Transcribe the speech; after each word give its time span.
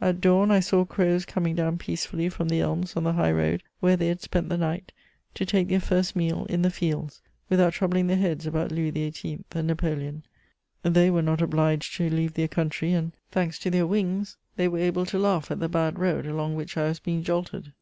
At 0.00 0.20
dawn, 0.20 0.52
I 0.52 0.60
saw 0.60 0.84
crows 0.84 1.24
coming 1.24 1.56
down 1.56 1.78
peacefully 1.78 2.28
from 2.28 2.48
the 2.48 2.60
elms 2.60 2.94
on 2.94 3.02
the 3.02 3.14
high 3.14 3.32
road 3.32 3.64
where 3.80 3.96
they 3.96 4.06
had 4.06 4.20
spent 4.20 4.48
the 4.48 4.56
night, 4.56 4.92
to 5.34 5.44
take 5.44 5.66
their 5.66 5.80
first 5.80 6.14
meal 6.14 6.46
in 6.48 6.62
the 6.62 6.70
fields, 6.70 7.22
without 7.48 7.72
troubling 7.72 8.06
their 8.06 8.16
heads 8.16 8.46
about 8.46 8.70
Louis 8.70 8.92
XVIII. 8.92 9.40
and 9.50 9.66
Napoleon: 9.66 10.22
they 10.84 11.10
were 11.10 11.22
not 11.22 11.42
obliged 11.42 11.92
to 11.96 12.08
leave 12.08 12.34
their 12.34 12.46
country 12.46 12.92
and, 12.92 13.16
thanks 13.32 13.58
to 13.58 13.70
their 13.72 13.84
wings, 13.84 14.36
they 14.54 14.68
were 14.68 14.78
able 14.78 15.06
to 15.06 15.18
laugh 15.18 15.50
at 15.50 15.58
the 15.58 15.68
bad 15.68 15.98
road 15.98 16.24
along 16.24 16.54
which 16.54 16.76
I 16.76 16.84
was 16.86 17.00
being 17.00 17.24
jolted. 17.24 17.72